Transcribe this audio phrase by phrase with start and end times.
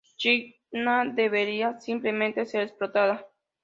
[0.15, 3.27] China debería simplemente ser explotada.